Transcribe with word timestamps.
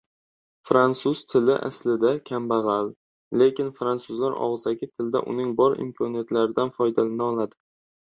Fransuz 0.67 1.19
tili 1.33 1.51
esa 1.57 1.67
aslida 1.73 2.13
kambagʻal, 2.29 2.89
lekin 3.41 3.69
fransuzlar 3.81 4.37
ogʻzaki 4.47 4.89
tilda 4.93 5.21
uning 5.35 5.53
bor 5.61 5.77
imkoniyatidan 5.85 6.73
foydalana 6.79 7.29
oladi 7.35 7.61